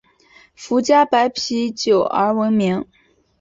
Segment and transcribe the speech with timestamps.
[0.55, 2.87] 福佳白啤酒而闻名。